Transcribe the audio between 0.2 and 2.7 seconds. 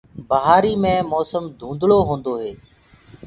بهآري مي موسم ڌُندݪو هوندو هي۔